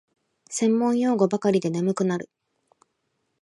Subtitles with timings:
[0.49, 2.31] 専門用語ばかりで眠くなる